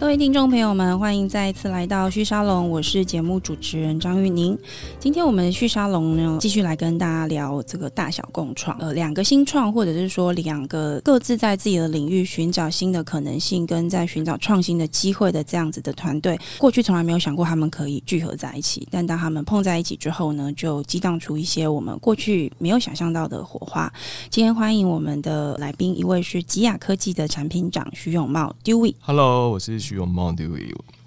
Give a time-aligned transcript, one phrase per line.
[0.00, 4.58] 各位听众朋友们，欢迎再一次来到旭沙龙，我是节目主持人张玉宁。
[4.98, 23.92] 今天我们旭沙龙呢，继续来跟大家聊这个大小共创，呃，两个新创，或者是说两个各自在自己的领域寻找新的可能性，跟在寻找创新的机会的这样子的团队，过去从来没有想过他们可以聚合在一起，但当他们碰在一起之后呢，就激荡出一些我们过去没有想象到的火花。
[24.30, 28.94] 今天欢迎我们的来宾，一位是吉亚科技的产品长徐永茂 Dewey。
[29.02, 29.89] Hello，我是。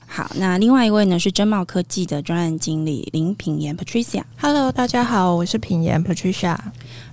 [0.06, 4.22] 好，那另外一位呢是真茂科技的专案经理林品言 Patricia。
[4.40, 6.56] Hello，大家好，我是品言 Patricia。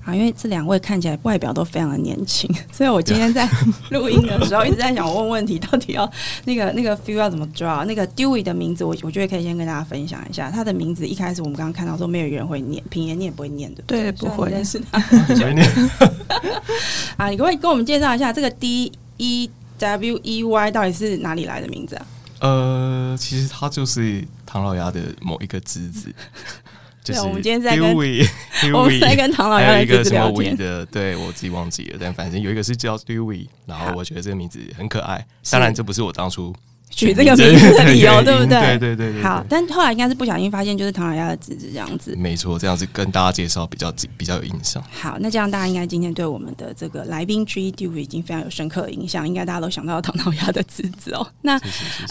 [0.04, 3.48] 啊，因为这两位看起来外表都非常的年轻， 所以我今天在
[3.90, 6.10] 录音的时候一直在想，我问问题到底要
[6.44, 7.84] 那个那个 feel 要怎么抓？
[7.84, 10.50] 那个 Dewey 的名字，我我觉得可以先跟大家分享一下。
[10.50, 14.98] 他的名字一开始我们刚刚看到说没有一个人会念，品言你也不会念的，对，不会认识他。
[17.16, 18.92] 啊，你可不可以跟我们介绍一下这个 D
[19.80, 22.06] E？W E Y 到底是哪里来的名字啊？
[22.40, 26.12] 呃，其实他就是唐老鸭的某一个侄子。
[27.02, 27.96] 就是我们今天在跟
[28.74, 35.26] 我们在跟唐老鸭的侄子聊天的，对我自己忘记了，但反正有一个是叫 Dewey，然后我觉得这个名字很可爱。
[35.50, 36.54] 当然，这不是我当初。
[36.90, 38.78] 取这个名字 的理由，对不对？
[38.78, 39.22] 对对对对。
[39.22, 42.14] 好，但后来应该是不小心发现，就是唐老鸭的侄子这样子。
[42.16, 44.82] 没错，这样子跟大家介绍比较比较有印象。
[44.90, 51.26] 好，那这样大家应该今天对我们的这个来宾 G Dewey 已经非常有深刻的印象，应该大家都想到唐老鸭的侄子哦。
[51.42, 51.58] 那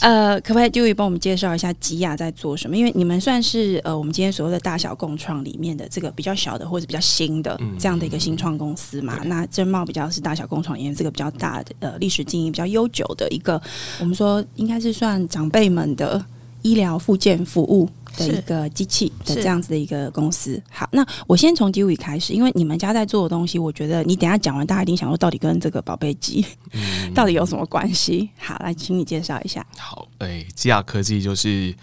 [0.02, 2.77] 呃，可不可以 Dewey 帮我们介绍一下吉雅在做什么？
[2.77, 9.19] 因为你们算是呃，我们今天所谓的大小共创里面的这个比较小的或者比较新的这样的一个新创公司嘛。
[9.25, 13.61] 那真茂比较是大小共创里面这个比较大的呃历史经营比较悠久的一个，
[14.00, 15.50] 我们说应该是算长。
[15.50, 16.23] 辈们的
[16.62, 20.62] 医疗附件服务的一个机器的这样子的一个公司。
[20.70, 26.45] 好，那我先从 Dewey 开始，因为你们家在做的东西，我觉得你等一下讲完，大家一定想说，到底跟这个宝贝机
[27.16, 28.30] 到底有什么关系？
[28.38, 29.66] 好，来，请你介绍一下。
[29.75, 31.74] 好，哎、欸，吉亚科技就是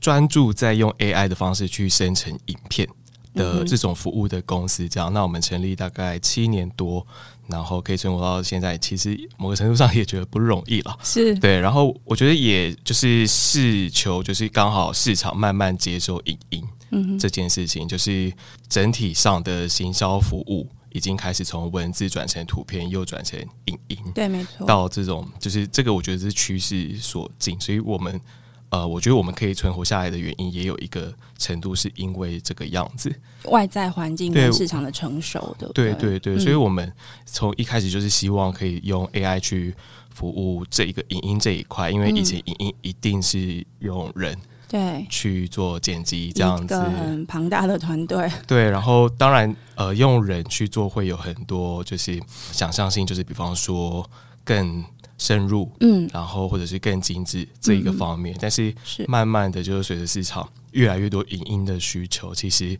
[0.00, 2.88] 专注在用 AI 的方式去生成影片
[3.34, 4.88] 的这种服务的公司。
[4.88, 7.06] 这样，那我们成立大概七年多。
[7.50, 10.98] 然后可以存活到现在，其实某个程度上也觉得不容易了。
[11.02, 16.64] 是对，然后我觉得也就是试求，就是刚好市场慢慢接受影音
[17.18, 18.32] 这件事情，就是
[18.68, 23.98] 整体上的行销服务已经开始从文字转成图片，又转成影音。
[24.14, 24.66] 对，没错。
[24.66, 28.20] 到这种就是这个，我觉得是趋势所进，所以我们。
[28.70, 33.12] 呃，我觉得我们可以存活下来的原因，也有一个程度是因为这个样子，
[33.46, 35.68] 外在环境跟市场的成熟的。
[35.74, 36.92] 对对对，所以我们
[37.26, 39.74] 从一开始就是希望可以用 AI 去
[40.14, 44.38] 服务这一个影音这一块，因为以前影音一定是用人
[44.68, 48.30] 对去做剪辑这样子，很庞大的团队。
[48.46, 54.08] 对，然后当然呃，用人去做会有很多就是想象性，就是比方说
[54.44, 54.84] 更。
[55.20, 58.74] 深入，嗯，然后或者是更精致这一个方面，嗯、但是
[59.06, 62.78] 慢慢的就是随着市场越来越多影音的需求，其实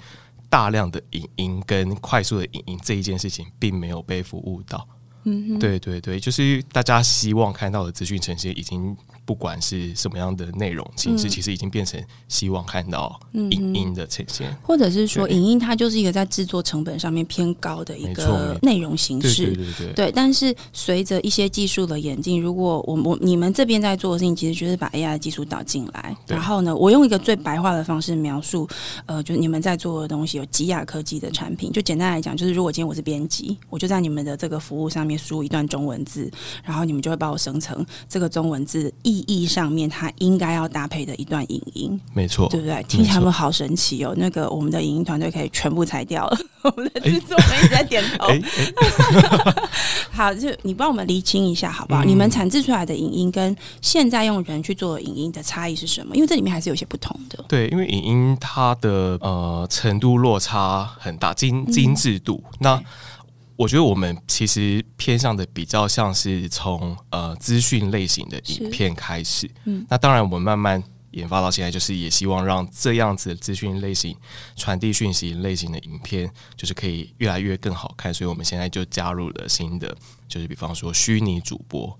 [0.48, 4.88] 大量的影音跟快速的影音这一件事情并没有被服务到，
[5.24, 8.96] 嗯，对对对，就是大家希望看到的资讯呈现已经。
[9.30, 19.54] 不管是什么样的内容形式，其实已经变成希望看到影音的呈现，或者是说影音它就是一个在制作成本上面偏高的一个内容形式。
[19.54, 20.12] 对对对。
[20.12, 26.16] 但是随着一些技术的演进，如果我我你们这边在做的事情，其实就是把 AI 的技术导进来。
[26.26, 28.68] 然后呢，我用一个最白话的方式描述，
[29.06, 31.70] 呃，就是你们在做的东西有吉雅科技的产品。
[31.70, 36.28] 就简单来讲，就是如果今天我是编辑，我就在你们的这个服务上面输入一段中文字，
[36.64, 42.82] 然后你们就会帮我生成这个中文字意义上面，它应该要搭配的一段影音，没错，对不对？
[42.88, 44.14] 听起来们好神奇哦。
[44.16, 48.26] 那个我们的影音团队可以全部裁掉了， 我们的制作人一直在点头。
[48.26, 49.62] 欸欸、
[50.10, 52.04] 好，就你帮我们厘清一下好不好？
[52.04, 56.14] 嗯、你们产制出来的影音跟现在用人去做的影音的差异是什么？
[56.14, 57.44] 因为这里面还是有些不同的。
[57.48, 62.82] 对，因为影音它的呃程度落差很大，精精致度、嗯、那。
[63.60, 74.16] 我觉得我们其实偏向的比较像是从呃资讯类型的影片开始，嗯，那当然我们慢慢研发到现在，就是也希望让这样子的资讯类型
[74.56, 79.94] 传递讯息类型的影片，就是可以越来越更好看，所以我们现在就加入了新的。
[80.30, 81.98] 就是比方说虚拟主播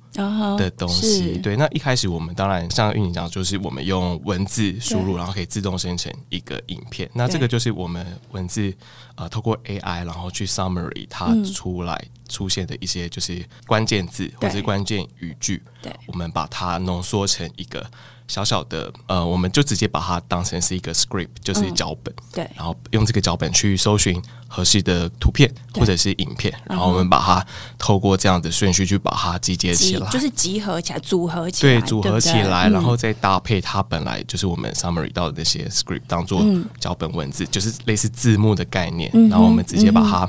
[0.56, 1.56] 的东西，对。
[1.56, 7.10] 那一开始我们当然像运营讲，就是我们用文字输入，然后可以自动生成一个影片。
[7.12, 8.72] 那这个就是我们文字
[9.16, 17.84] 呃透过 AI 然后去 summary 它出来出现的一些就是关键字或者是关键语句，对，我们把它浓缩成一个
[18.28, 27.46] 小小的呃，我们就直接把它当成是一个 script，就是脚本，嗯、对，然后用这个脚本去搜寻合适的图片或者是影片，然后我们把它
[27.78, 36.44] 透过这样的顺序去把它集结起来，就是集合起来，组合起来，对，组合起来，然后再搭配它本来就是我们 summary 到的那些 script 当做
[36.80, 40.28] 脚本文字，就是类似字幕的概念，然后我们直接把它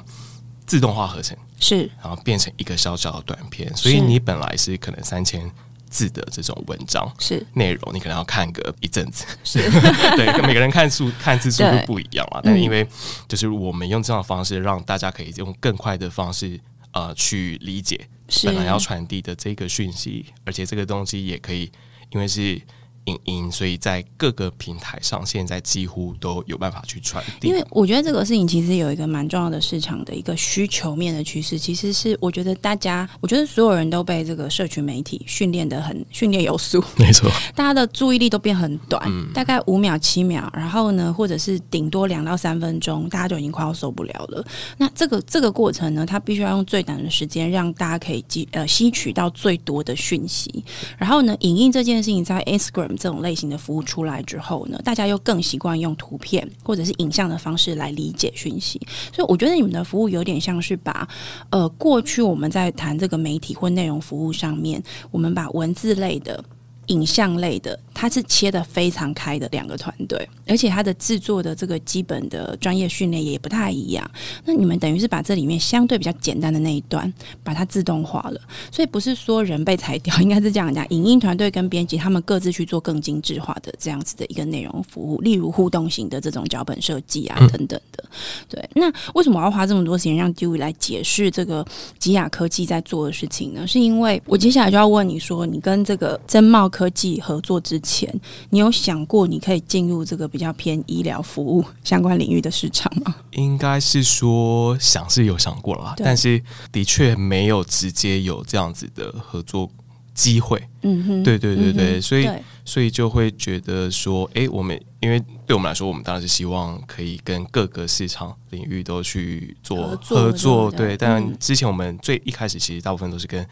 [0.68, 5.52] 自动化合成，是，然后变成一个小小的短片，所以你本来是可能三千。
[5.92, 7.46] 字的这种文章是。
[7.54, 9.60] 内容，你可能要看个一阵子，是。
[10.18, 12.42] 对，跟每个人看书看字速度不一样嘛。
[12.44, 12.88] 但是因为
[13.28, 16.60] 就是我们用这样的方式，让大家可以用更快的方式
[16.94, 18.08] 呃去理解
[18.46, 21.72] 本来要传递的这个讯息，而且这个东西也可以，
[22.10, 22.60] 因为是。
[23.06, 27.48] 影音，所以在各个平台上，现在几乎都有办法去传递。
[27.48, 44.46] 因为我觉得这个事情其实有一个蛮重要的市场的一个需求面的趋势，其实是我觉得大家，我觉得所有人都被这个社群媒体训练的很训练有素，没错， 大家的注意力都变很短，嗯、大概五秒、七秒，然后呢，或者是顶多两到三分钟，大家就已经快要受不了了。
[44.78, 50.64] 那这个这个过程呢，它必须要用最短的时间，让大家可以吸呃吸取到最多的讯息。
[50.98, 52.91] 然后呢，影音这件事情在 Instagram。
[52.96, 58.80] 这种类型的服务出来之后呢，大家又更习惯用图片或者是影像的方式来理解讯息，
[59.14, 61.08] 所以我觉得你们的服务有点像是把
[61.50, 66.44] 呃过去我们在谈这个媒体或内容服务上面，我们把文字类的。
[66.88, 74.12] 影像类的，它是切得非常开的两个团队，而且它的制作的这个基本的专业训练也不太一样。
[74.44, 77.12] 那你们等于是把这里面相对比较简单的那一段，
[77.42, 80.86] 把它自动化了，所以不是说人被裁掉，应该是这样讲。
[80.90, 88.04] 影音团队跟编辑他们各自去做更精致化的这样子的一个内容服务，例如互动型的这种脚本设计啊等等的。
[88.50, 91.66] 对，那为什么我要花这么多时间让 Dewey 来解释这个
[91.98, 93.66] 吉雅科技在做的事情呢？
[93.66, 98.14] 是因为我接下来就要问你说，你跟这个真茂科技合作之前，
[98.50, 103.16] 你有想过你可以进入这个比较偏医疗服务相关领域的市场吗？
[103.32, 106.42] 应该是说想是有想过了，但是
[106.72, 109.70] 的确没有直接有这样子的合作
[110.14, 110.62] 机会。
[110.82, 112.30] 嗯哼，对对对对，嗯、所以
[112.66, 120.98] 所以就会觉得说，哎，我们因为对我们来说，我们当然是希望可以跟各个市场领域都去做合作，合作对。
[120.98, 123.46] 但之前我们最一开始其实大部分都是跟。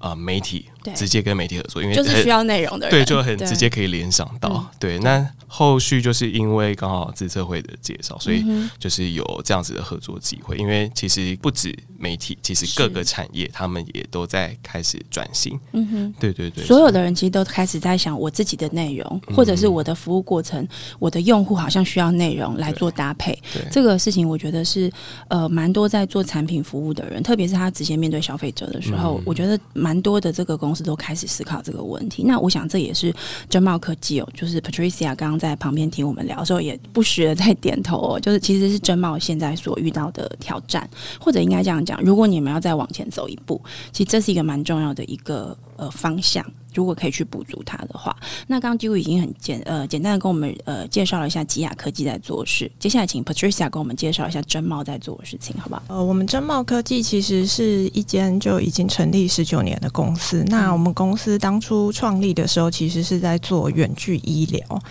[0.00, 0.64] 啊、呃，媒体
[0.96, 4.66] 直接跟媒体合作，因为就是需要内容的人，对，就很直接可以联想到。
[4.78, 8.42] 对，对，那后续就是因为刚好自测会的介绍，所以
[8.78, 10.56] 就是有这样子的合作机会。
[10.56, 15.60] 因为其实不止媒体，其实各个产业他们也都在开始转型。
[15.72, 20.66] 嗯哼，对对对，所有的人其实都开始在想，我自己的内容，或者是我的服务过程，
[20.98, 23.38] 我的用户好像需要内容来做搭配。
[23.52, 24.90] 对，这个事情我觉得是
[25.28, 29.89] 呃，蛮多在做产品服务的人，特别是他直接面对消费者的时候，嗯、我觉得蛮。
[29.90, 33.12] 蛮多的这个公司都开始思考这个问题，那我想这也是
[33.48, 40.88] 真茂科技哦，就是 Patricia 刚刚在旁边听我们聊的时候，也不时的在点头哦，就是其实是真茂现在所遇到的挑战，
[41.18, 43.60] 或者应该这样讲，如果你们要再往前走一步，
[43.90, 46.46] 其实这是一个蛮重要的一个呃方向。
[46.74, 55.82] 如果可以去补足它的话，那刚刚 Dewey 已经很简呃简单的跟我们呃介绍了一下吉雅科技在做事，接下来请 Patricia 跟我们介绍一下真茂在做的事情，好不好？
[55.88, 60.44] 呃，我们真茂科技其实是一间就已经成立十九年的公司。
[60.48, 64.82] 那我们公司当初创立的时候，其实是在做远距医疗。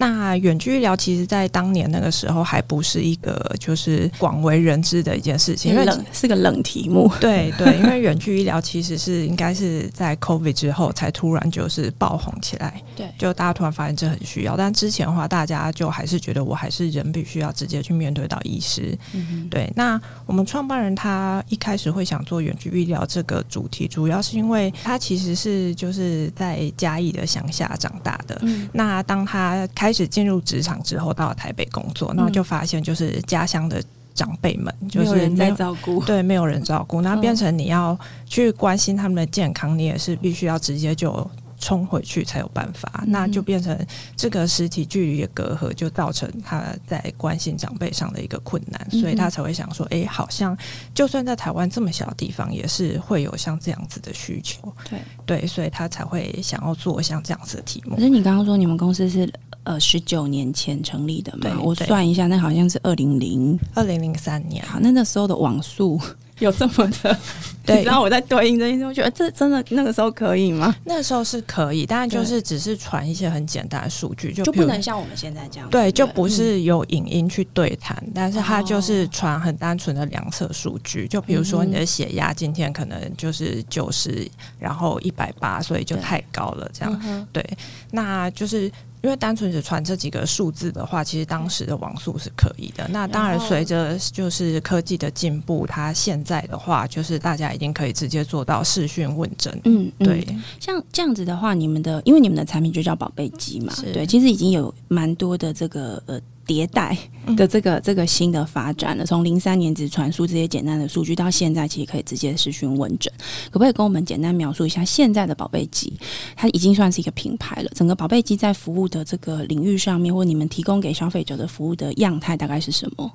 [0.00, 7.10] 那远距医疗其实，在当年那个时候还不是一个就是广为人知的一件事情，因为冷是个冷题目。
[7.20, 12.80] 对对，因为远距医疗其实是应该是在 COVID 之后才突然就是爆红起来。
[12.94, 18.96] 对，就大家突然发现这很需要，但之前的话，大家就还是觉得我还是人必须要直接去面对到医师。
[19.12, 19.48] 嗯哼。
[19.48, 28.38] 对，那我们创办人他一开始会想做远距医疗这个主题，主要是因为他其实是就是在嘉义的乡下长大的。
[28.42, 28.68] 嗯。
[28.72, 33.82] 那当他开开始进入职场之后，到了台北工作，那就发现就是家乡的
[34.14, 43.76] 长辈们就是没有人在照顾，对，没有人照顾，那变成你要去关心他们的健康，你也是必须要直接就冲回去才有办法，那就变成
[44.16, 50.56] 这个实体距离的隔阂，就造成他在关心长辈上的一个困难，所以他才会想说，哎，好像
[50.94, 54.98] 就算在台湾这么小的地方，也是会有像这样子的需求，对。
[55.26, 57.96] 对，所以他才会想要做像这样子的题目。
[57.96, 59.30] 可是你刚刚说你们公司是？
[59.68, 64.64] 呃，十九年前成立的嘛，我算一下，那好像是二零零二零零三年。
[64.64, 66.00] 好，那那时候的网速
[66.40, 67.14] 有这么的。
[67.66, 70.74] 对，然后我在对应这些，我觉得这真的那个时候可以吗？
[70.84, 75.68] 那个时候是可以，但就是只是传一些很简单的数据，就就不能像我们现在这样。
[75.68, 81.06] 对，就不是有影音去对谈，嗯、但是它就是传很单纯的量测数据。
[81.06, 84.26] 就比如说你的血压今天可能就是九十，
[84.58, 87.00] 然后一百八，所以就太高了，这样。
[87.04, 87.44] 嗯、对，
[87.90, 88.72] 那就是。
[89.02, 92.86] 因为单纯只传这几个数字的话，其实当时的网速是可以的。
[92.88, 99.60] 那当然，随着就是科技的进步，它现在的话，就是大家已经可以直接做到视讯问诊。
[99.64, 100.26] 嗯，对。
[100.60, 106.20] 像这样子的话，你们的因为你们的产品就叫宝贝机嘛，对，其实已经有蛮多的这个呃。
[106.48, 106.96] 迭代
[107.36, 113.12] 的这个这个新的发展了，从零三年只传输这些简单的数据，到现在其实可以直接视讯问诊。
[113.50, 115.92] 可不可以跟我们简单描述一下现在的宝贝机？
[116.34, 117.70] 它已经算是一个品牌了。
[117.74, 123.12] 整个宝贝机在服务的这个领域上面，或你们提供给消费者的服务的样态大概是什么？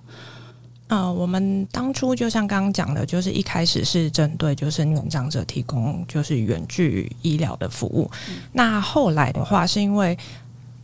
[0.87, 8.07] 呃，我们当初就像刚刚讲的，就是一开始是针对就是年长者提供就是远距医疗的服务。
[8.29, 10.15] 嗯、那后来的话，是因为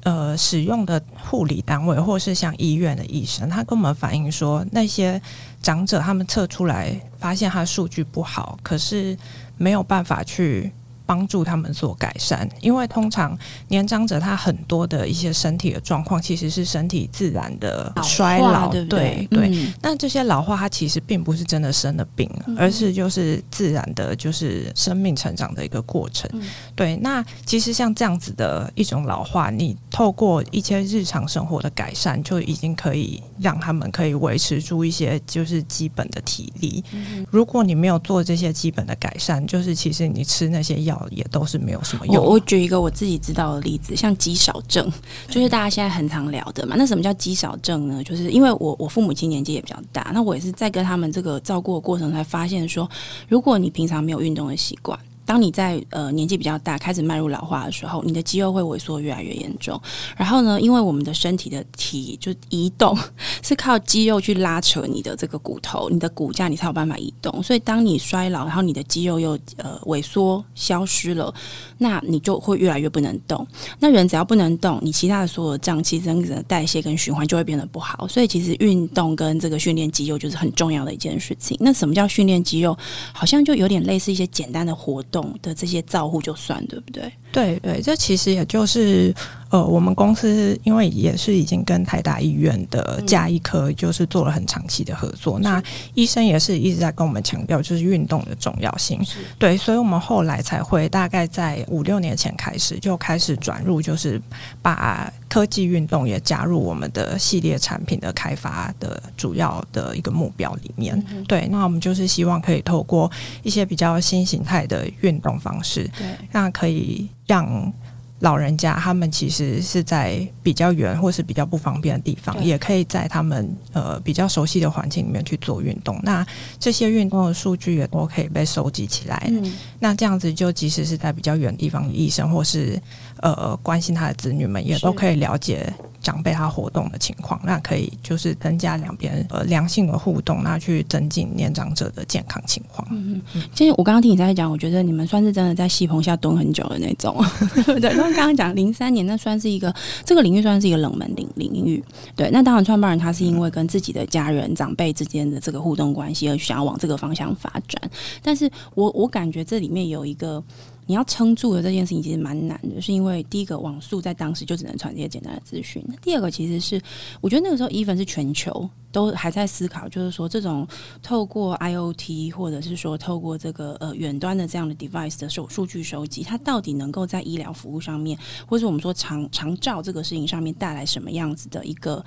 [0.04, 5.22] 呃，使用的护理单位，或是像医院的医生，他跟我们反映说，那些
[5.62, 9.18] 长者他们测出来发现他数据不好，可是
[9.58, 10.72] 没有办法去。
[11.10, 13.36] 帮助他们做改善，因为通常
[13.68, 19.50] 年长者他很多的一些身体的状况，其实是身体自然的衰老，对对，对。
[19.52, 26.30] 嗯、那这些老化，它其实并不是真的生了病，嗯、而是就是自然的，就是生命成长的一个过程。
[26.34, 26.44] 嗯、
[26.76, 36.84] 对，那其实像这样子的一种老化，你透过一些日常生活的改善，就已经可以让他们可以维持住一些就是基本的体力。
[36.92, 40.99] 嗯、如果你没有做这些基本的改善，就是其实你吃那些药。
[41.10, 42.16] 也都是没有什么用。
[42.16, 44.92] 我我举一个我自己知道的例子，像肌少症，
[45.28, 46.76] 就是大家现在很常聊的嘛。
[46.78, 48.04] 那什么叫肌少症呢？
[48.04, 52.90] 就是因为我我父母亲年纪也比较大，那我也是在跟他们这个照顾的过程才发现说，
[53.28, 55.00] 如果你平常没有运动的习惯。
[55.30, 59.80] 当你在呃年纪比较大，开始迈入老化的时候，你的肌肉会萎缩越来越严重。
[60.18, 62.98] 然后呢，因为我们的身体的体就移动
[63.44, 67.44] 是靠肌肉去拉扯你的这个骨头，你的骨架你才有办法移动。
[67.44, 71.32] 所以当你衰老，然后你的肌肉又呃萎缩消失了，
[71.78, 73.46] 那你就会越来越不能动。
[73.78, 78.08] 那人只要不能动，你其他的所有的脏器、整个的代谢跟循环就会变得不好。
[78.08, 81.56] 所以其实运动跟这个训练肌肉就是很重要的一件事情。
[81.60, 82.76] 那什么叫训练肌肉？
[83.14, 85.19] 好像就有点类似一些简单的活动。
[85.42, 87.12] 的这些照护就算，对不对？
[87.32, 89.14] 对对，这其实也就是
[89.50, 95.64] 呃，我们公司因为也是已经跟台大医院的加医科就是做了很长期的合作，嗯、那
[95.94, 99.00] 医生也是一直在跟我们强调就是运动的重要性。
[99.38, 104.22] 对，所以我们后来才会大概在五六年前开始就开始转入，就是
[104.62, 111.04] 把科技运动也加入我们的系列产品的开发的主要的一个目标里面。
[111.12, 113.10] 嗯、对，那我们就是希望可以透过
[113.42, 117.10] 一些比较新形态的运动方式，对，那可以。
[117.30, 117.72] 让
[118.20, 126.00] 老人家他们其实是在比较远或是比较不方便的地方，也可以在他们呃比较熟悉的环境里面去做运动。
[126.04, 126.26] 那
[126.60, 129.28] 这些运动的数据也都可以被收集起来。
[129.30, 132.82] 嗯、那这样子就即使是在比较远的地方，医生或是
[133.22, 135.72] 呃关心他的子女们也都可以了解。
[136.02, 142.88] 长辈他活动的情况，那可以就是增加两边呃良性的互动，那去增进年长者的健康情况。
[142.90, 147.22] 嗯嗯，其实我刚刚听你在讲，我觉得你们算是真的在戏棚下蹲很久的那种，
[147.82, 147.92] 对。
[147.92, 151.84] 因为刚刚讲零三年，那算是一个这个领域算是一个冷门领领域。
[152.16, 157.80] 对，那当然创办人他是因为跟自己的家人长辈之间的这个互动关系而想要往这个方向发展。
[158.24, 160.42] 但是我我感觉这里面有一个。
[160.90, 165.86] 你要撑住的这件事情其实蛮难的，是因为第一个网速在当时就只能传这些简单的资讯。
[166.02, 166.82] 第二个其实是，
[167.22, 170.68] 我觉得那个时候 even 是全球都还在思考，就是说这种
[171.04, 178.18] 透过 IOT 或者是说透过这个呃远端的这样的 device 的数数据收集，它到底能够在医疗服务上面，
[178.48, 182.04] 或者我们说长长照这个事情上面带来什么样子的一个。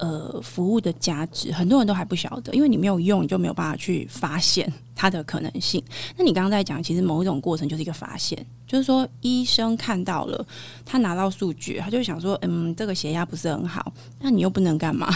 [0.00, 5.82] 呃，服务的价值很多人都还不晓得，因为你没有用，你就没有办法去发现它的可能性。
[6.16, 10.46] 那你刚刚在讲，其实某一种过程就是一个发现，就是说医生看到了，
[10.86, 15.14] 他拿到数据，他就想说，嗯，这个血压不是很好，那你又不能干嘛？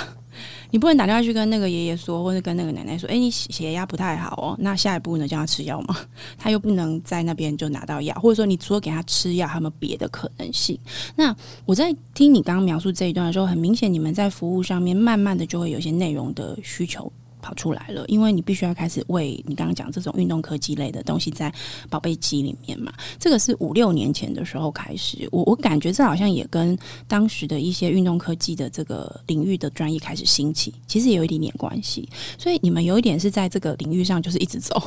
[0.70, 4.56] 你不能打电话去跟那个爷爷说，或者跟那个奶奶说，哎，你血压不太好哦。
[4.60, 5.96] 那下一步呢，叫他吃药吗？
[6.38, 10.78] 他又不能在那边就拿到药，或者说你除了给他吃药，还有没有别的可能性？
[11.16, 17.10] 那我在听你刚刚描述这一段的时候，很明显你们在服务上面慢慢的就会有一些内容的需求
[17.44, 21.52] 跑出来了，因为你必须要开始喂你刚刚讲这种运动科技类的东西在
[21.90, 22.90] 宝贝机里面嘛。
[23.18, 32.08] 这个是五六年前的时候开始，我我感觉这好像也跟当时的一些运动科技的这个领域的专业开始兴起，其实也有一点点关系。
[32.38, 34.80] 所以你们有一点是在这个领域上就是一直走。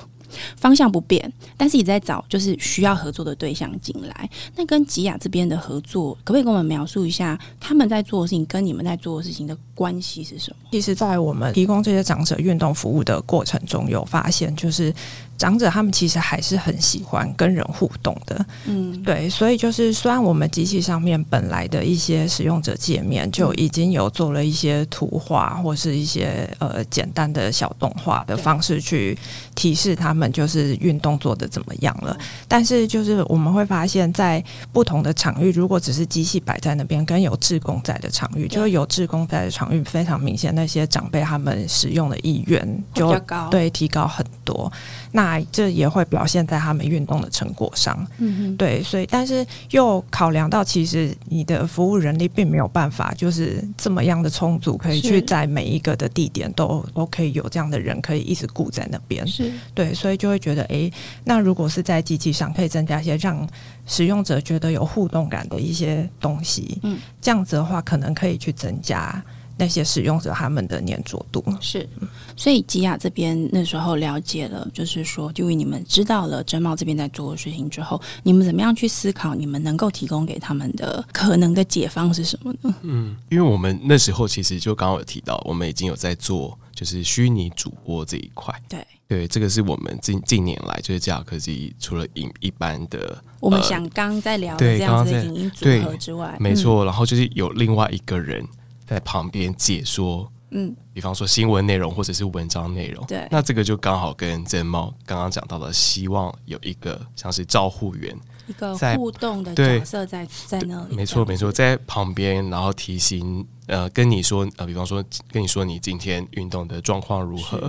[0.55, 4.29] 方向不变，但是也在找就是需要合作的对象进来。
[4.55, 10.57] 那跟吉雅这边的合作，可不可以跟我们描述一下他们在做的事情跟你们在做的事情的关系是什么？
[10.71, 14.93] 其实，在我们提供这些长者运动服务的过程中，有发现就是。
[15.37, 29.17] 长者他们其实还是很喜欢跟人互动的，嗯，对，所以就是虽然我们机器上面本来的一些使用者界面就已经有做了一些图画或是一些呃简单的小动画的方式去
[29.53, 32.17] 提示他们就是运动做的怎么样了，
[32.47, 43.15] 但是就是我们会发现，在不同的场域，如果只是机器摆在那边，跟有志工在的场域，就是有志工在的场域非常明显，那些长辈他们使用的意愿就
[43.51, 44.71] 对提高很多。
[45.11, 59.51] 那这也会表现在他们运动的成果上，嗯哼，对，所以但是又考量到，其实你的服务人力并没有办法就是这么样的充足，可以去在每一个的地点都都可以有这样的人可以一直顾在那边，是。
[59.73, 60.91] 对，所以就会觉得，诶，
[61.23, 63.47] 那如果是在机器上可以增加一些让
[63.85, 69.23] 使用者觉得有互动感的一些东西，嗯，这样子的话，可能可以去增加。
[69.57, 71.87] 那些使用者他们的黏着度是，
[72.35, 82.75] 所以吉雅这边那时候了解了，就是说，就因为你们知道了真茂这边在做的事情之后，你们怎么样去思考，你们能够提供给他们的可能的解方是什么呢？
[82.83, 98.45] 嗯，因为我们那时候其实就刚刚有提到，我们已经有在做就是虚拟主播这一块，对对，这个是我们近近年来就是吉雅科技除了影一般的，我们想刚在聊的这样子的影音组合之外，没错，然后就是有另外一个人。
[98.87, 108.17] 在旁边解说，嗯，比方说新闻内容或者是文章内容，对，那这个就刚好跟真茂刚刚讲到的，希望有一个像是照护员，
[108.47, 117.59] 一个互动的角色在在那里，没错没错，在旁边，然后提醒呃跟你说呃，比方说跟你说你今天运动的状况如何，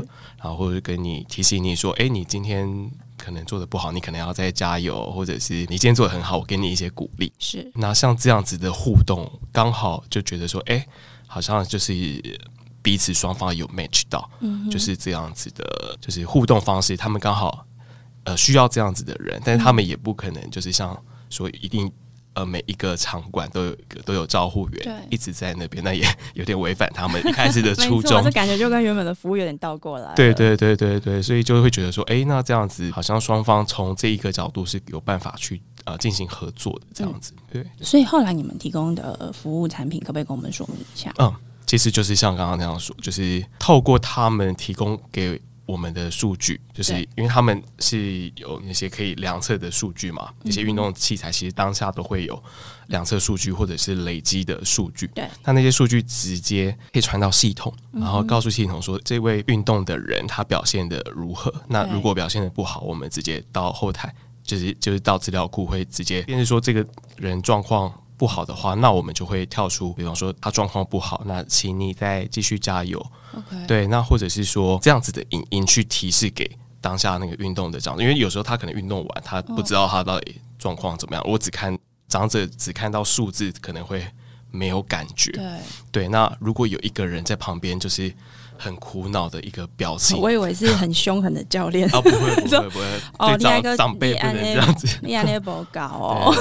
[0.41, 2.91] 然后或者跟你提醒你说，哎，你今天
[3.29, 7.71] 可能做的不好，你可能要再加油，或者是你今天做的很好，我给你一些鼓励，是。
[7.75, 10.87] 那像这样子的互动，刚好就觉得说，哎。
[11.31, 11.93] 好像就是
[12.81, 16.97] 彼此双方有 match 到，嗯，就是这样子的，就是互动方式。
[16.97, 17.67] 他们刚好
[18.25, 21.93] 呃需要这样子的人，但是他们也不可能就是像说一定
[22.39, 26.05] 呃每一个场馆都有一个都有照护员一直在那边，那也
[26.35, 28.23] 有点违反他们一开始的 初衷。
[28.23, 30.15] 这感觉就跟原本的服务有点倒过来。
[30.15, 35.61] 对对对对对，所以就会觉得说，哎，那这样子好像双方从这一个角度是有办法去。
[35.85, 37.65] 呃，进行合作的这样子，对。
[37.81, 41.11] 所以后来你们提供的服务产品，可不可以跟我们说明一下？
[41.19, 41.35] 嗯，
[41.65, 52.43] 其实就是像刚刚那样说，就是透过他们提供给我们的数据，就是因为他们是有那些可以量测的数据嘛，那些运动器材其实当下都会有
[52.87, 55.07] 量测数据或者是累积的数据。
[55.09, 61.53] 对，那那些数据直接可以传到系统，然后告诉系统说，这位运动的人他表现的如何。
[61.69, 64.13] 那如果表现的不好，我们直接到后台。
[64.43, 66.83] 就是就是到资料库会直接，便是说这个
[67.19, 73.01] 人状况不好的话，那我们就会跳出，比方说他状况不好，那请你再继续加油。
[73.67, 76.51] 对，那或者是说这样子的影音去提示给
[76.81, 81.23] 当下那个运动的长者，因为有时候他可能运动完，他不知道他到底状况怎么样。
[81.23, 81.35] Oh.
[81.35, 81.79] 我只看
[82.09, 84.05] 长者只看到数字，可能会
[84.51, 85.31] 没有感觉。
[85.33, 85.61] 对，
[85.93, 88.13] 对，那如果有一个人在旁边，就是。
[88.59, 91.89] 很苦恼的一个表情，我以为是很凶狠的教练。
[91.95, 92.85] 啊，不会 不会不会，
[93.19, 96.35] 哦，你那个长辈 不能这样子，你那不搞哦，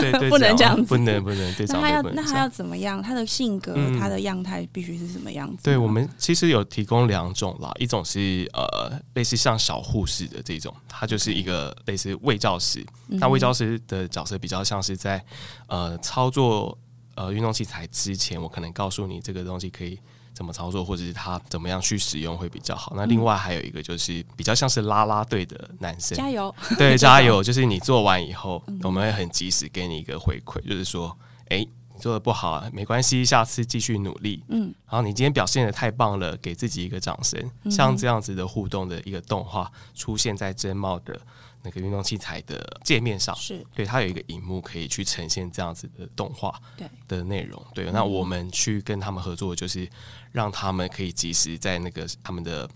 [0.00, 1.54] 对对，不能这样子，不能不能。
[1.68, 3.00] 那他要那他要怎么样？
[3.02, 5.62] 他的性格，他的样态必须是什么样子？
[5.62, 12.84] 对我们其实有提供两种啦，一种是呃类似像小护士的这种，他就是一个类似卫教师。
[13.06, 15.24] 那卫教师的角色比较像是在
[15.68, 16.76] 呃操作
[17.14, 19.98] 呃运动器材之前，我可能告诉你这个东西可以。
[20.40, 22.94] 怎么操作，或者是他怎么样去使用会比较好？
[22.96, 26.54] 那另外还有一个就是比较像是拉拉队的男生，加油！
[26.78, 27.42] 对， 加油！
[27.42, 31.14] 就是你做完以后，我们会很及时给你一个回馈，就是说，
[31.50, 34.42] 哎，你做的不好啊，没关系，下次继续努力。
[34.48, 37.38] 嗯，然后你今天表现的太棒了，给自己一个掌声。
[37.70, 41.20] 像这样子的互动的一个动画出现在真茂的。
[41.62, 46.60] 那个运动器材的界面上，是对它有一个荧幕可以去呈现这样子的动画
[47.06, 47.62] 的内容。
[47.74, 49.88] 对，对，那我们去跟他们合作，就是
[50.32, 52.68] 让他们可以及时在那个他们的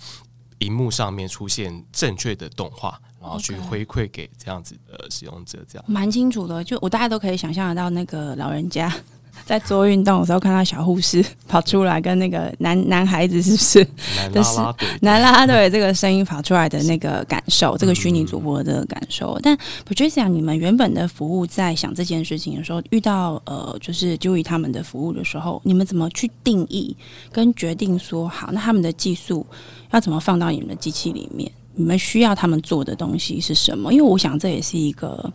[0.58, 5.64] 荧幕上面出现正确的动画，然后去回馈给这样子的使用者。
[5.68, 8.92] 这样蛮清楚的，就我大家都可以想象得到那个老人家。
[9.44, 13.86] 在做运动的时候看到小护士 跑出来，跟那个男男孩子是不是？
[14.32, 19.38] 男啦啦队，男啦啦队这个声音跑出来的那个感受，这个虚拟主播的这个感受。
[19.42, 26.96] 但 Patricia，你们原本的服务在想这件事情的时候，遇到呃，就是 Dewey 他们的服务的时候，你们怎么去定义
[27.30, 28.50] 跟决定说好？
[28.52, 29.46] 那他们的技术
[29.90, 31.50] 要怎么放到你们的机器里面？
[31.76, 33.92] 你们需要他们做的东西是什么？
[33.92, 35.32] 因为我想这也是一个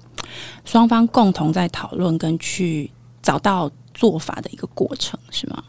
[0.63, 2.89] 双方共同在讨论跟去
[3.21, 5.61] 找到做法的一个过程，是吗？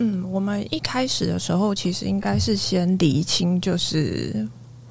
[0.00, 4.46] 嗯，我们一开始的时候，其实应该是先厘清，就是。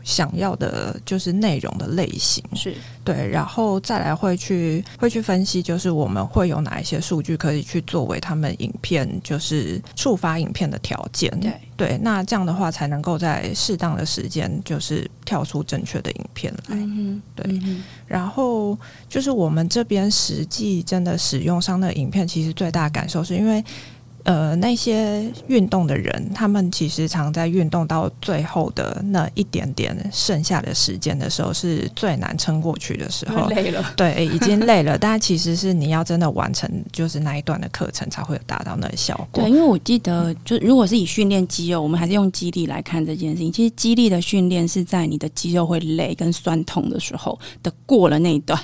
[0.05, 11.29] 想要的就是内容的类型是对，然后再来会去会去分析，就是我们会有哪一些数据可以去作为他们影片就是触发影片的条件。
[11.39, 16.77] 对对，那这样的话才能够在适当的时间就是跳出正确的影片来。
[16.77, 18.77] 嗯、对、嗯，然后
[19.09, 23.63] 就是我们这边实际真的使用上的影片，其实最大的感受是因为。
[24.25, 33.47] 呃，那些运动的人，他们其实常在运动到最后的那一点点剩下的时间的时候，是最难撑过去的时候。
[33.49, 34.97] 累了， 对，已经累了。
[34.97, 39.43] 但其实是你要真的完成，就是那一段的课程，才会有达到那个效果。
[39.43, 43.51] 对，因为我记得，就如果是以训练肌肉，我们还是用肌力来看这件事情。
[43.51, 48.59] 其实肌力的训练是在你的肌肉会累跟酸痛的时候的过了那一段。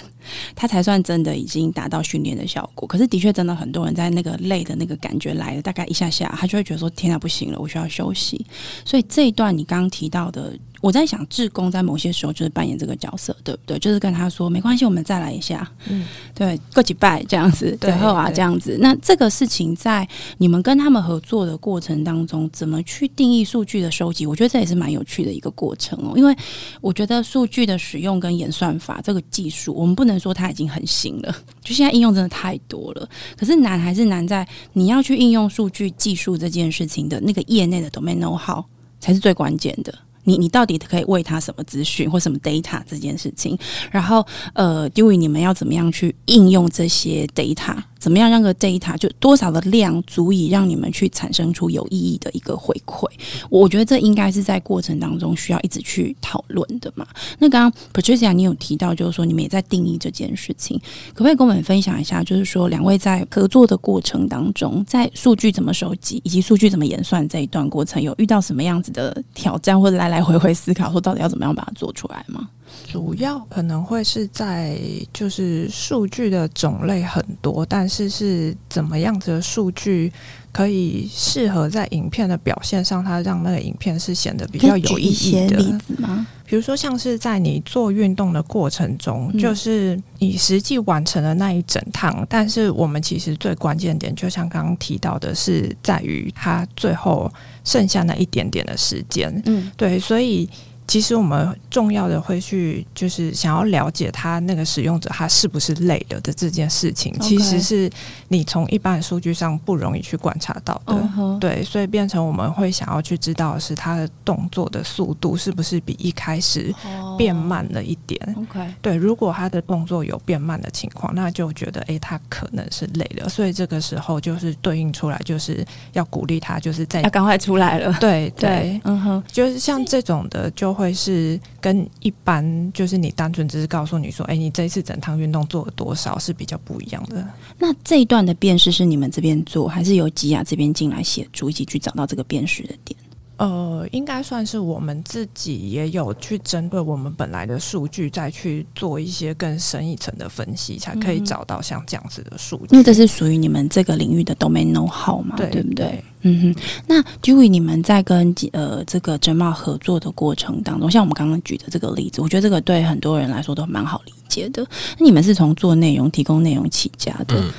[0.56, 2.88] 他才算真的已经达到训练的效果。
[2.88, 8.46] 可是，的确，真的很多人在那个累的那个感觉来了，大概一下下，他就会觉得说：“天啊，不行了，我需要休息。”
[8.86, 10.54] 所以这一段你刚刚提到的。
[10.82, 13.78] 我在想，志工在某些时候就是扮演这个角色，对不对？
[13.80, 18.78] 就是跟他说，没关系，我们再来一下，嗯，对，过几拜这样子，对后啊，这样子。
[18.82, 20.08] 那这个事情在
[20.40, 24.26] 你们跟他们合作的过程当中，怎么去定义数据的收集？
[24.26, 26.14] 我觉得这也是蛮有趣的一个过程哦。
[26.18, 26.36] 因为
[26.82, 33.08] 我觉得数据的使用跟演算法这个技术，我们不能说它已经很新了， 就现在应用真的太多了。
[33.38, 38.64] 可是难还是难在你要去应用数据技术这件事情的那个业内的 domain know-how
[39.00, 39.94] 才是最关键的。
[40.24, 43.58] 你你到底可以喂他什么资讯或什么 data 这件事情？
[43.92, 47.76] 然后呃因为你们要怎么样去应用这些 data？
[48.02, 53.06] 怎么样让个 data 就多少的量足以让你们去产生出有意义的一个回馈？
[53.48, 57.06] 我觉得这应该是在过程当中需要一直去讨论的嘛。
[57.38, 60.82] 那刚刚 Patricia 你有提到，就是说你们也在定义这件事情，
[61.14, 62.24] 可不可以跟我们分享一下？
[62.24, 72.50] 就是说两位在合作的过程当中，在数据怎么收集以及数据怎么演算这一段过程，有遇到什么样子的挑战，或者来来回回思考，说到底要怎么样把它做出来吗？
[72.88, 74.78] 主要可能会是在
[75.14, 80.12] 就是数据的种类很多，但是是怎么样子的数据
[80.52, 86.28] 可以适合在影片的表现上，它让那个影片是显得比较有意义的例子吗？
[86.46, 97.32] 比如说像是在你做运动的过程中，就是你实际完成了那一整趟，但是我们其实最关键点，就像刚刚提到的是在于它最后
[97.64, 100.50] 剩下那一点点的时间，嗯，对，所以。
[100.92, 107.90] 其实我们重要的会去就是想要了解他那个使用者他是不是累了的这件事情，其实是
[108.28, 111.10] 你从一般的数据上不容易去观察到的。
[111.40, 116.76] 对，所以变成我们会想要去知道的是他的动作的速度是不是比一开始
[117.18, 118.20] 变慢了一点。
[118.38, 123.30] OK，对，如果他的动作有变慢的情况，那就觉得诶，他可能是累了。
[123.30, 127.96] 所以这个时候就是对应出来，就是要鼓励他，就是在要赶快出来了。
[128.02, 130.92] 对对，嗯哼，就是像这种的就会。
[131.02, 137.26] 是跟一般就是你单纯只是告诉你说，哎，你这一次整趟运动做了多少是比较不一样的。
[137.58, 143.00] 那这一段的辨识是你们这边做，还是由吉雅这边进来协助，一起去找到这个辨识的点？
[143.42, 152.68] 呃，应该算是我们自己也有去针对我们本来的数据，再去做一些更深一层的分析，才可以找到像这样子的数据。
[152.70, 155.86] 因为这是属于你们这个领域的 domain know-how 嘛，对，对不对？
[155.88, 156.62] 对嗯哼。
[156.86, 164.64] 那 Dewey 你们在跟呃这个真茂合作的过程当中，像我们刚刚举的这个例子，我觉得这个对很多人来说都蛮好理解的。
[165.00, 167.42] 那你们是从做内容、提供内容起家的。
[167.42, 167.52] 嗯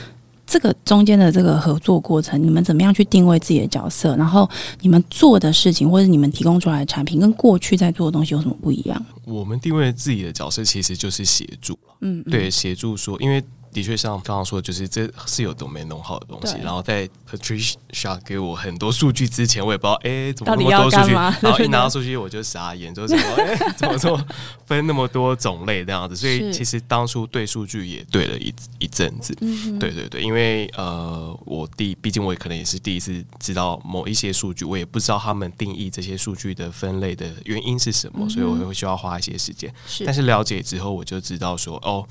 [0.52, 4.14] 这个中间的这个合作过程，你们怎么样去定位自己的角色？
[4.16, 4.46] 然后
[4.82, 9.02] 你们做的事情，或者你们提供出来的产品，跟过去在做的东西有什么不一样？
[9.24, 13.42] 我们定位自己的角色，其实就是协助嗯，嗯，对，协助说，因为。
[13.72, 16.56] 的确，像刚刚说的，就是这是有 domain know-how 的东西。
[16.62, 21.12] 然后在 Patricia 给我很多数据之前，我也不知道，哎、欸，怎么那么多数据？
[21.40, 24.22] 然后一拿到数据，我就傻眼，就是什么，哎、欸，怎么说
[24.66, 26.14] 分那么多种类这样子？
[26.14, 29.34] 所以其实当初对数据也对了一一阵子。
[29.80, 39.72] 对对对，因为呃，我第毕竟我也可能也是第一次知道某一些数据，我也不知道他们定义这些数据的分类的原因是什么，所以我会需要花一些时间。
[40.04, 42.06] 但是了解之后，我就知道说，哦，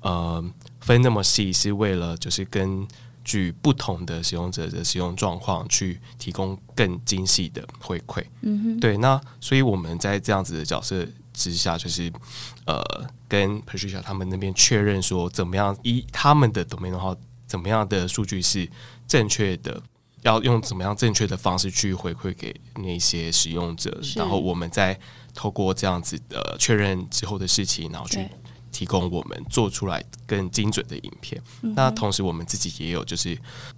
[0.00, 0.44] 呃。
[0.82, 2.86] 分那么细是为了就是根
[3.24, 8.24] 据不同的使用者的使用状况去提供更精细的回馈。
[8.40, 8.96] 嗯哼，对。
[8.96, 12.12] 那所以我们在这样子的角色之下，就是
[12.66, 12.82] 呃，
[13.28, 17.16] 跟 Patricia 他们那边确认说，怎么样以他们的 domain 的话，
[17.46, 18.68] 怎么样的数据是
[19.06, 19.80] 正确的，
[20.22, 24.98] 要用怎么样正确的方式去回馈给那些使用者，然后我们再
[25.32, 28.26] 透过这样子的确认之后的事情，然后去。
[28.72, 31.40] 提供我们做出来更精准的影片。
[31.60, 33.30] 嗯、那同时，我们自己也有，就是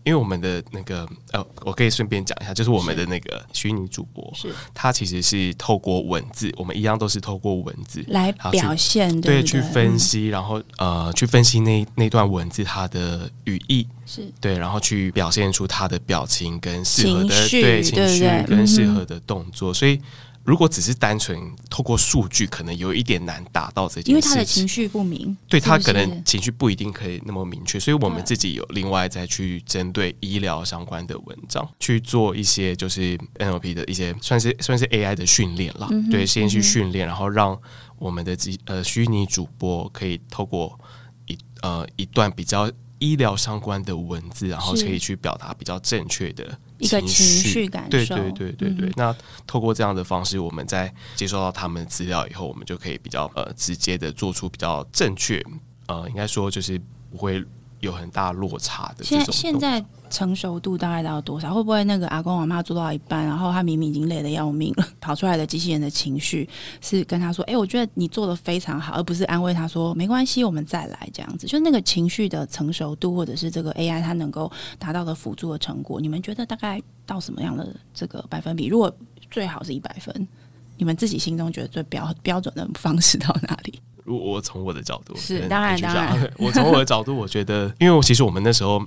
[0.05, 4.49] 因为我们的那个呃，我可以顺便讲一下，就是我们的那个虚拟主播，是。
[4.73, 14.33] 它其实是透过文字，我们一样都是透过文字来表现，对，去分析，然后呃，去分析那那段文字它的语义是。
[14.41, 20.01] 对，然后去表现出他的表情跟适合的情绪，对情绪跟适合的动作，嗯、所以。
[20.45, 37.59] 如果只是单纯透过数据，可能有一点难达到这件事情，因为他的情绪不明，对他可能情绪不一定可以那么明确，所以我们自己有另外再去针对医疗相关的文章去做一些就是 NLP 的一些算是算是 AI 的训练了，嗯、对，先去训练，然后让
[37.99, 40.79] 我们的机呃虚拟主播可以透过
[41.27, 46.59] 一呃一段比较医疗相关的文字，然后可以去表达比较正确的。
[46.79, 48.89] 一个情绪感受，对对对对对。
[48.89, 55.45] 嗯、那透过这样的方式，我们在接收到他们的资料以后，我们就可以比较呃直接的做出比较正确，
[55.87, 57.45] 呃，应该说就是不会
[57.85, 59.25] 有很大落差的现在。
[59.27, 59.85] 现现在。
[60.11, 61.53] 成熟度大概到多少？
[61.53, 66.49] 会不会那个阿公阿妈做到一半，然后他明明已经累得要命了， 跑出来的机器人的情绪
[66.81, 78.67] 是跟他说：“哎、欸，我觉得你做的非常好”，而不是安慰他说：“没关系，我们再来。”这样子，就那个情绪的成熟度，或者是这个 AI 它能够达到的辅助的成果，你们觉得大概到什么样的这个百分比？
[78.67, 78.95] 如果
[79.33, 80.29] 最好是一百分，
[80.77, 83.81] 你们自己心中觉得最标标准的方式到哪里？
[84.05, 88.83] 如果我从我的角度是当然当然， 我从我的角度，我觉得， 因为我其实我们那时候。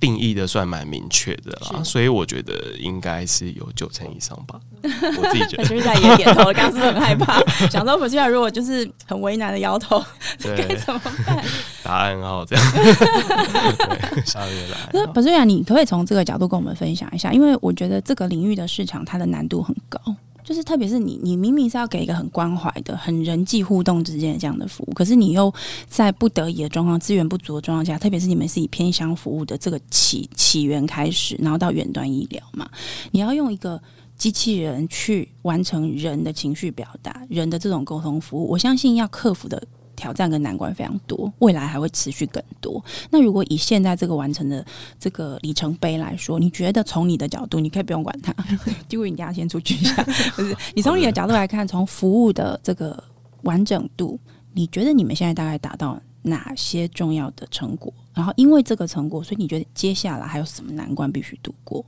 [0.00, 4.60] 定义的算蛮明确的啦，所以我觉得应该是有九成以上吧。
[4.80, 7.42] 我自己觉得，就是在也点头，刚是不是很害怕？
[7.68, 10.00] 想说不是啊，如果就是很为难的摇头，
[10.40, 11.44] 该怎么办？
[11.82, 12.64] 答案很好，这样。
[14.24, 14.78] 下个月来。
[14.92, 17.32] 那不是呀，你可不可以从这个角度跟我们分享一下？
[17.34, 20.00] 因为我觉得这个领域的市场它的难度很高。
[20.48, 25.52] 就是特别是你，你明明是要给一个很关怀的、很人际互动之间的这样的服务，可是你又
[25.86, 32.66] 在不得已的状况、资源不足的状况下，特别是你们是以偏乡服务的这个起起源开始，然后到远端医疗嘛，
[33.10, 33.78] 你要用一个
[34.16, 39.62] 机器人去完成人的情绪表达、人的这种沟通服务，我相信要克服的。
[39.98, 42.82] 挑战跟难关非常多，未来还会持续更多。
[43.10, 44.64] 那如果以现在这个完成的
[44.98, 48.32] 这个里程碑来说，你觉得从你的角度，你可以不用管它，
[48.88, 50.02] 因为你家先出去一下。
[50.36, 53.02] 不是，你从你的角度来看，从服务的这个
[53.42, 54.18] 完整度，
[54.52, 57.92] 你觉得你们现在大概达到哪些重要的成果？
[58.14, 61.84] 然后因为这个成果，所以你觉得接下来还有什么难关必须度过？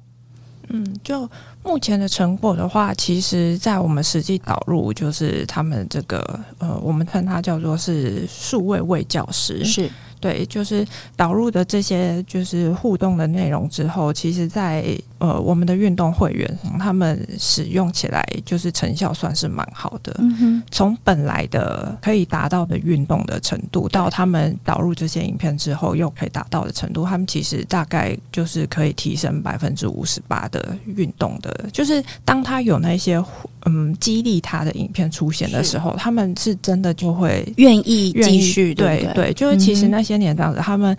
[0.73, 1.29] 嗯，就
[1.63, 9.91] 目前的成果的话，其实，在我们实际导入，就是他们这个呃，我们称它叫做是数位位教师，是。
[10.21, 14.85] 对，就是导入的这些就是互动的内容之后，其实在
[15.21, 20.15] 呃我们的运动会员他们使用起来就是成效算是蛮好的。
[20.19, 31.67] 嗯哼，从本来的可以达到的运动的程度，到他们导入这些影片之后又可以达到的程度，他们其实大概就是可以提升百分之五十八的运动的。
[31.73, 33.25] 就是当他有那些
[33.65, 38.75] 嗯激励他的影片出现的时候，他们是真的就会愿意继续。
[38.75, 40.11] 对对，对，就是其实那些。
[40.11, 40.97] 些年这样子，他们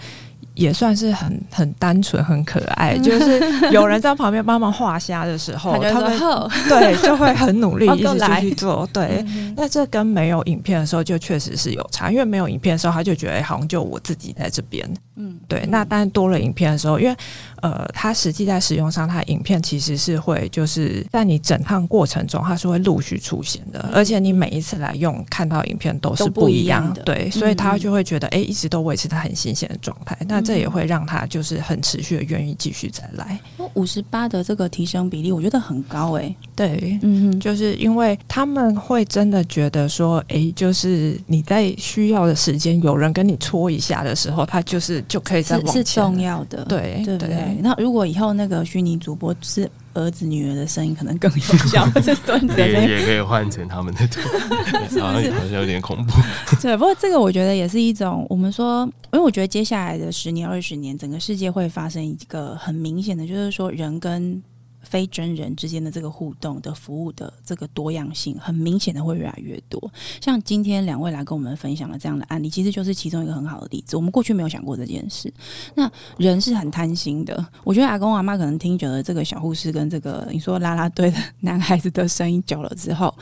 [0.54, 2.98] 也算是很很单纯、很可爱。
[2.98, 6.12] 就是有人在旁边帮忙画虾的时候， 他们
[6.68, 8.88] 对就会很努力 一直去做。
[8.92, 14.88] 对，那这跟没有影片的时候就确实是有差，因为没有影片的时候，他就觉得哎，好像就我自己在这边。
[15.22, 15.66] 嗯，对。
[15.68, 17.16] 那但多了影片的时候，因为
[17.62, 30.18] 呃，它实际在使用上，它影片其实是会就是在你整趟过程中，它是会陆续出现的，而且你每一次来用看到影片都是不一样的，对，所以他就会觉得哎，一直都维持它很新鲜的状态。
[30.28, 33.40] 那这也会让他就是很持续的愿意继续再来。
[33.76, 36.36] 五十八的这个提升比例，我觉得很高哎。
[36.56, 45.74] 对，嗯，就是因为他们会真的觉得说，哎，就是你在需要的时间有人跟你搓一下的时候，他就是就可以再往前。
[45.76, 47.58] 是重要的，对，对不对？
[47.62, 54.22] 那如果以后那个虚拟主播是儿子女儿的声音，可能更有效， 或者孙子也也可以换成他们的图，
[54.72, 56.14] 好像好像有点恐怖。
[56.62, 64.42] 对，不过这个我觉得也是一种我们说，因为我觉得接下来的十年、二十年，整个世界会发生一个很明显的，就是说人跟
[64.82, 69.92] 非真人之间的这个互动的服务的这个多样性，很明显的会越来越多。
[70.20, 73.96] 像今天两位来跟我们分享了这样的案例，其实就是其中一个很好的例子。
[73.96, 75.34] 我们过去没有想过这件事。
[75.76, 83.14] 那人是很贪心的，我觉得阿公阿妈可能听觉得这个小护士跟这个 你说拉拉队的男孩子的声音久了之后。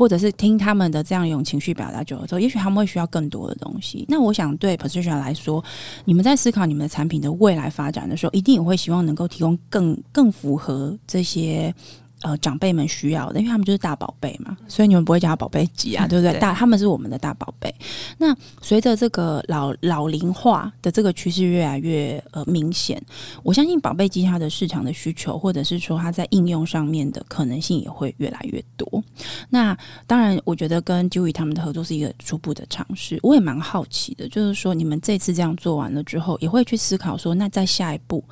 [0.00, 4.06] 或者是听他们的这样一种情绪表达久了之后，也许他们会需要更多的东西。
[4.08, 5.62] 那我想对 Patricia 来说，
[6.06, 11.74] 你们在思考你们的产品的未来发展的时候，一定也会希望能够提供更更符合这些。
[12.22, 16.32] 呃，长辈们需要的，因为他们就是大宝贝嘛，所以你们不会叫他宝贝机啊，对不对？
[16.32, 17.74] 对大他们是我们的大宝贝。
[18.18, 23.02] 那随着这个老老龄化的这个趋势越来越呃明显，
[23.42, 29.02] 我相信宝贝机它的市场的需求，或者是说它在应用上面的可能性也会越来越多。
[29.48, 33.18] 那当然，我觉得跟 Dewey 他们的合作是一个初步的尝试。
[33.22, 38.22] 我也蛮好奇的，就是说你们这次这样做完了之后，也会去思考说，那在下一步。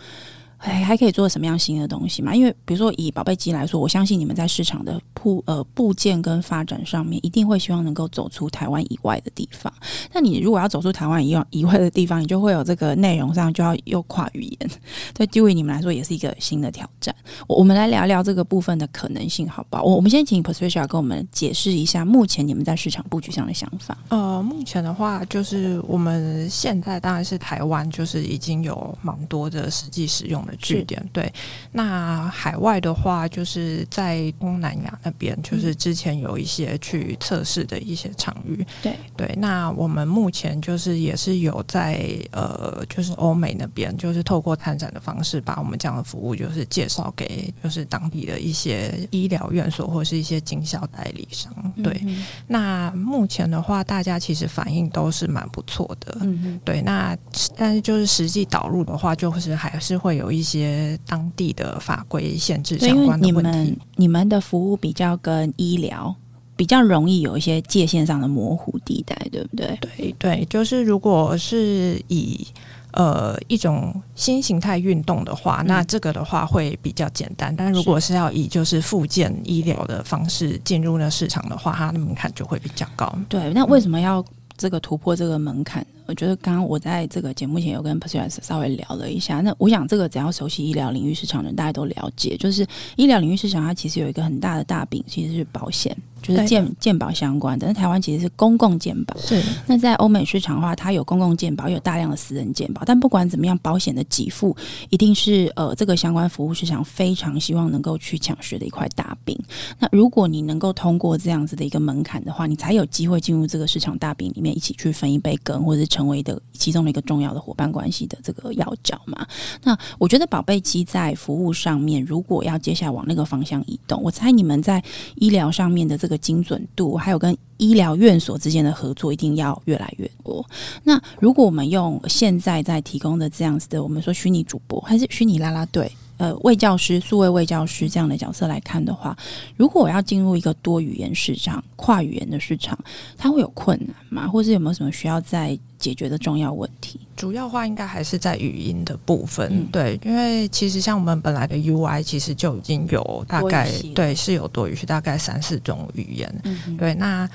[0.58, 2.34] 还还可以做什么样新的东西嘛？
[2.34, 9.72] 因为比如说以宝贝机来说，我相信你们在市场的铺呃部件跟发展上面，一定会希望能够走出台湾以外的地方。
[10.12, 14.70] 那你如果要走出台湾以外以外的地方，你就会有这个内容上就要又跨语言，
[15.14, 17.14] 对，对于你们来说也是一个新的挑战。
[17.46, 19.84] 我我们来聊聊这个部分的可能性，好不好？
[19.84, 23.96] 我我们先请 Patricia 跟我们解释一下目前你们在市场布局上的想法。
[24.08, 30.44] 呃，目前的话，就是我们现在当然是台湾，就是已经有蛮多的实际使用。
[30.58, 31.32] 据点对，
[31.72, 38.66] 那海外的话，就是在东南亚那边，就是之前有一些去测试的一些场域。
[38.82, 51.52] 对对，那我们目前就是也是有在呃，就是欧美那边，就是透过参展的方式，把我们这样的服务就是介绍给就是当地的一些医疗院所或是一些经销代理商。
[51.84, 56.16] 对，嗯、那目前的话，大家其实反应都是蛮不错的。
[56.22, 57.16] 嗯对，那
[57.56, 60.37] 但是就是实际导入的话，就是还是会有一。
[60.38, 63.50] 一些当地的法规限制相关的问题。
[63.50, 66.14] 你们你们的服务比较跟医疗
[66.56, 69.78] 比较容易有一些界限上的模糊地带，对不对？
[69.80, 72.46] 对对，就是如果是以
[72.92, 77.54] 呃一种新形态运动的话，嗯，那这个的话会比较简单。
[77.54, 83.12] 但如果是要以就是附件医疗的方式进入那市场的话，它的门槛就会比较高。
[83.28, 84.24] 对，那为什么要
[84.56, 85.86] 这个突破这个门槛？
[86.08, 92.66] 我觉得刚刚我在这个节目前有跟 Patricia 稍微聊了一下，那我想这个只要熟悉医疗领域市场的人，大家都了解，就是
[92.96, 95.96] 医疗领域市场它其实有一个很大的大饼，其实是保险。
[96.20, 99.16] 就是健健保相关的，那台湾其实是公共健保。
[99.18, 99.40] 是。
[99.68, 102.82] 那在欧美市场的话，它有公共健保，有大量的私人健保。
[102.84, 104.54] 但不管怎么样，保险的给付
[104.90, 109.38] 一定是呃这个相关服务市场非常希望能够去抢食的一块大饼。
[109.78, 119.26] 那如果你能够通过这样子的一个门槛的话，你才有机会进入这个市场大饼里面，一起去分一杯羹，或者是成为的其中的一个重要的伙伴关系的这个要角嘛。
[119.64, 124.80] 那我觉得宝贝机在服务上面，如果要接下来往那个方向移动，我猜你们在
[125.16, 126.16] 医疗上面的这个。
[126.28, 130.44] 精准度，还有跟医疗院所之间的合作，一定要越来越多。
[130.84, 139.16] 那如果我们用现在在提供的这样子的，我们说虚拟主播还是虚拟啦啦队，呃，卫教师、数位卫教师这样的角色来看的话，
[139.56, 142.78] 如果我要进入一个多语言市场、跨语言的市场，
[143.16, 144.28] 它会有困难吗？
[144.28, 147.00] 或是有没有什么需要在解决的重要问题？
[147.16, 157.28] 主要话应该还是在语音的部分，嗯，对，因为其实像我们本来的 UI 其实就已经有大概对是有多语是大概三四种语言，嗯，对，那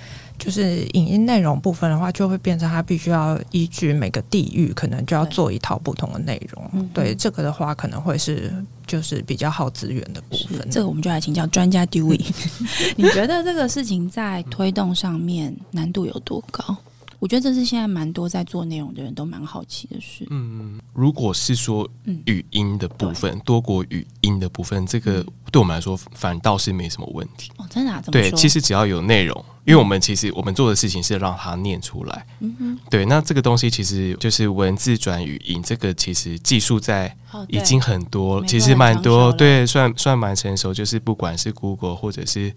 [0.44, 8.54] 就是影音内容部分的话，就会变成它必须要依据每个地域，可能就要做一套不同的内容，对，对，这个的话可能会是
[8.86, 10.68] 就是比较耗资源的部分。
[10.70, 12.20] 这个我们就来请教专家 Dewey，
[12.98, 16.76] 你觉得这个事情在推动上面难度有多高？
[17.24, 20.28] 我觉得这是现在蛮多在做内容的人都蛮好奇的事。
[20.30, 21.90] 嗯，如果是说
[22.26, 27.50] 语音的部分，嗯、多国语音的部分，这个对我们来说反倒是没什么问题。
[27.56, 29.34] 哦，真的对，其实只要有内容，
[29.64, 32.28] 因为我们其实我们做的事情是让它念出来。
[32.42, 32.80] 嗯哼。
[32.90, 37.16] 对，那这个东西其实就是文字转语音，这个其实技术在
[37.48, 40.74] 已经很多，哦、其实蛮多，对，算算蛮成熟。
[40.74, 42.54] 就是不管是 Google 或者是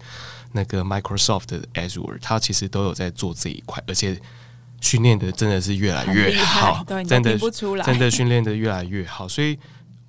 [0.51, 4.19] 那个 Microsoft 的 Azure，它其实都有在做这一块，而且。
[4.79, 7.37] 训练的真的是越来越好，真的
[7.83, 9.57] 真的训练的越来越好，所以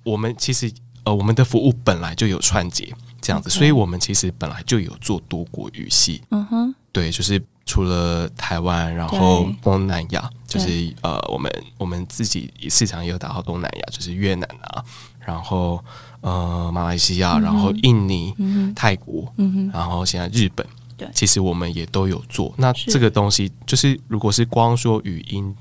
[0.03, 0.71] 我们其实
[1.03, 14.83] 呃，我们的服务本来就有串接这样子，所以我们其实本来就有做多国语系，嗯哼，对，就是除了台湾，然后东南亚，就是呃，我们我们自己市场也有打到东南亚，就是越南啊，
[15.19, 15.83] 然后
[16.21, 18.33] 呃，马来西亚，然后印尼、
[18.75, 20.65] 泰国，嗯然后现在日本。
[21.13, 22.53] 其实我们也都有做。
[22.57, 25.55] 那这个东西就是，如果是光说语音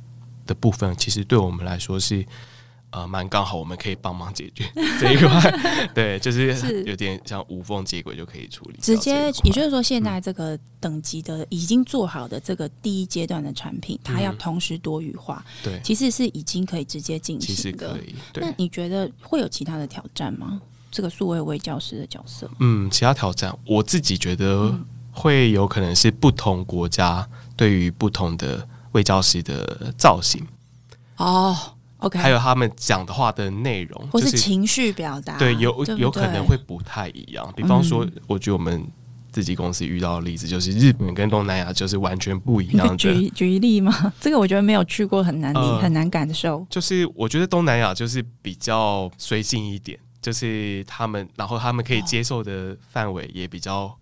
[0.46, 2.24] 的部分，其实对我们来说是
[2.90, 4.64] 呃，蛮刚好，我们可以帮忙解决
[4.98, 8.78] 这一块，对，就是有点像无缝接轨就可以处理。
[8.80, 17.92] 直接，也就是说，现在这个等级的已经做好的这个第一阶段的产品，嗯、它要同时多语化，对，其实是已经可以直接进行的。
[17.92, 18.14] 可以。
[18.36, 20.58] 那你觉得会有其他的挑战吗？
[20.90, 22.50] 这个数位微教师的角色？
[22.60, 24.74] 嗯，其他挑战，我自己觉得
[25.18, 30.46] 会有可能是不同国家对于不同的卫教师的造型
[31.16, 31.56] 哦。
[31.98, 37.52] OK，还有他们讲的话的内容，或是情绪表达，对，有有可能会不太一样。
[37.56, 38.86] 比方说，我觉得我们
[39.32, 42.96] 自己公司遇到的例子，就是日本跟东南亚就是完全不一样的。
[43.02, 44.12] 举举一例吗？
[44.20, 46.64] 这个我觉得没有去过，很难理，很难感受。
[46.70, 53.92] 就是我觉得东南亚就是比较随性一点，就是他们，然后他们可以接受的范围也比较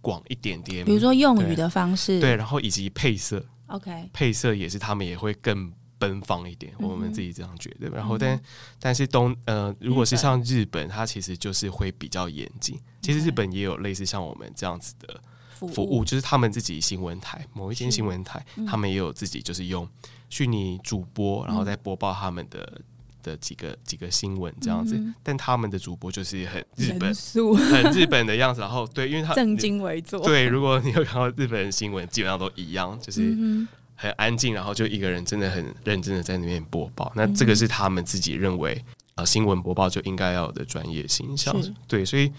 [0.00, 0.84] 广一点点。
[0.84, 5.72] 比如说用语的方式，对，然后以及配色，OK，配色也是他们也会更。
[6.00, 7.88] 奔放一点，我们自己这样觉得。
[7.88, 8.42] 嗯、然后但，但
[8.78, 12.78] 但是东呃，如果是像日本，它其实就是会比较严谨。
[13.02, 15.20] 其实日本也有类似像我们这样子的
[15.50, 19.88] 服务，服务就是他们自己新闻台某一间新闻台，他们也有自己就是用
[20.30, 22.80] 虚拟主播，然后再播报他们的
[23.28, 24.96] 的几个几个新闻这样子。
[24.96, 28.60] 嗯、但他们的主播就是很日本，很日本的样子。
[28.60, 30.20] 然后对，因为他正襟危坐。
[30.20, 33.22] 对，如果你有看到日本新闻，基本上都一样，就是。
[33.22, 33.68] 嗯
[34.00, 37.10] 很安静，然后就一个人真的很认真的在那边播报。
[37.16, 38.80] 那这个是他们自己认为
[39.16, 41.52] 呃新闻播报就应该要有的专业形象。
[41.88, 42.32] 对，所以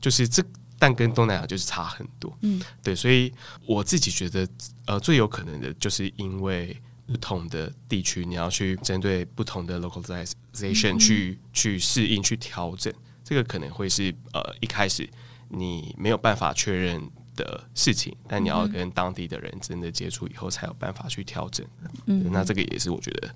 [0.00, 0.42] 就是这，
[0.76, 2.36] 但跟东南亚就是差很多。
[2.40, 3.32] 嗯，对，所以
[3.64, 4.44] 我自己觉得
[4.86, 6.76] 呃最有可能的就是因为
[7.06, 12.92] 不同的地区，你要去针对不同的 localization 去去适应去调整，
[13.22, 15.08] 这个可能会是呃一开始
[15.48, 21.66] 你没有办法确认的事情，但你要跟当地的人真的接触以后，才有办法去调整。
[22.06, 23.34] 嗯，那这个也是我觉得。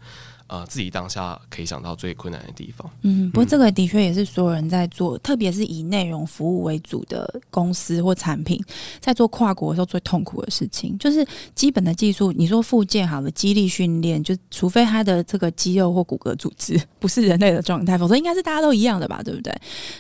[0.49, 2.91] 呃，自己当下可以想到最困难的地方。
[3.03, 8.59] 嗯，不过这个的确也是所有人在做，嗯、特别是以内容服务为主的公司或产品，
[8.99, 12.33] 在做跨国的时候最痛苦的事情，就是基本的技术。
[12.33, 19.55] 你说复健好了，肌力训练，就除非他的这个肌肉或骨骼组织 不是人类的状态，否则应该是大家都一样的吧，对不对？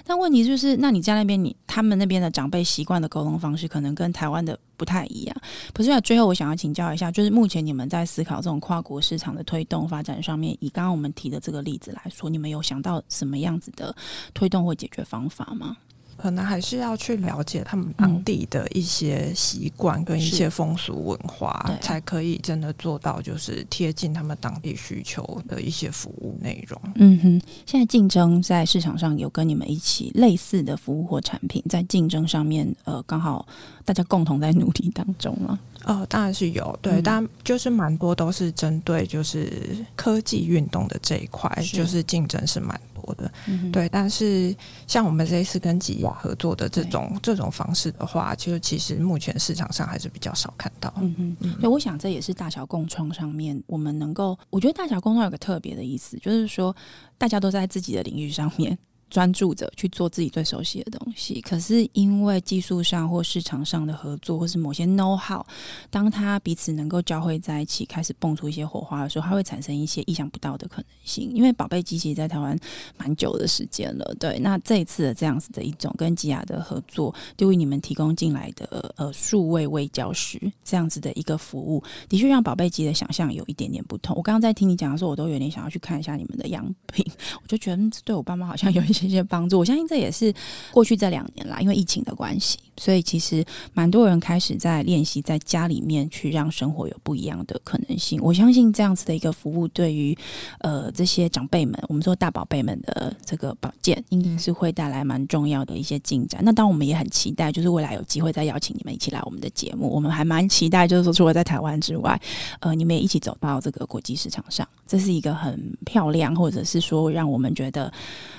[0.04, 4.58] 但问题就是，那你在那边，你他们那边的长辈习惯的沟通方式，可能跟台湾的。
[4.78, 5.36] 不太一样，
[5.74, 6.00] 不是。
[6.00, 13.94] 最后我想要请教一下，就是目前你们在思考这种跨国市场的推动发展上面，以刚刚我们提的这个例子来说，你们有想到什么样子的
[14.32, 15.76] 推动或解决方法吗？
[16.20, 26.80] 可能还是要去了解他们当地的一些习惯跟一些风俗文化，嗯、才可以真的做到就是贴近他们当地需求的一些服务内容。
[26.96, 33.46] 嗯哼，现在竞争在市场上有跟你们一起类似的服务或产品，在竞争上面，呃，刚好
[33.84, 35.58] 大家共同在努力当中了。
[35.84, 39.50] 哦，当然是有，对，嗯、但就是蛮多都是针对就是
[39.94, 42.78] 科技运动的这一块，就是竞争是蛮
[43.08, 43.88] 多的，嗯、对。
[43.88, 44.54] 但是
[44.86, 50.92] 像我们这一次跟吉雅合作的这种这种方式的话，就其实目前市场上还是比较少看到。
[50.98, 51.52] 嗯嗯嗯。
[51.52, 56.74] 所以我想这也是大小共创上面我们能够，我觉得大小共创有个特别的意思，就是说
[57.16, 58.76] 大家都在自己的领域上面。
[59.10, 65.44] 专注着去做自己最熟悉的东西，可是因为技术上或市场上的合作，或是某些 know how，
[65.90, 71.30] 当他彼此能够交汇在一起，开始蹦出一些火花的时候，它会产生一些意想不到的可能性。
[71.32, 72.58] 因为宝贝机其实在台湾
[72.96, 74.38] 蛮久的时间了，对。
[74.38, 84.14] 那这一次的这样子的一种跟吉雅的合作，对于你们提供进来的呃数位位教师这样子的一个服务，的确让宝贝机的想象有一点点不同。
[84.16, 87.04] 我刚刚在听你讲的时候，我都有点想要去看一下你们的样品，
[87.42, 88.97] 我就觉得对我爸妈好像有一些。
[89.00, 90.34] 这些帮助，我相信这也是
[90.72, 98.18] 过去这两年啦，因为疫情的关系，所以其实蛮多人开始在练习在家里面去让生活有不一样的可能性。
[98.22, 100.16] 我相信这样子的一个服务，对于
[100.60, 106.40] 呃这些长辈们，我们说大宝贝们的这个保健，应该是会带来蛮重要的一些进展。
[106.44, 112.20] 那当我们也很期待，就是未来有机会再邀请你们一起来我们的节目，我们还蛮期待，就是说除了在台湾之外，
[112.60, 117.92] 呃，你们也一起走到这个国际市场上，这是一个很漂亮，或者是说让我们觉得。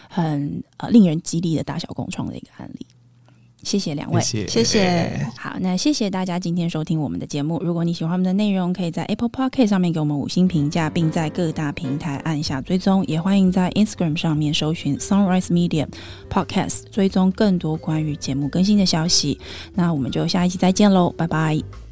[0.09, 2.85] 很呃令人激励的大小共创的一个案例，
[3.63, 4.47] 谢谢两位，谢谢。
[4.47, 7.61] 谢谢好，那谢谢大家今天收听我们的节目。
[7.61, 13.05] 如果你喜欢我们的内容，可以在 Apple Podcast 上面给我们五星评价，并在各大平台按下追踪。
[13.05, 15.87] 也欢迎在 Instagram 上面搜寻 Sunrise Media
[16.29, 19.39] Podcast，追踪更多关于节目更新的消息。
[19.75, 21.88] 那我们就下一期再见喽，拜拜。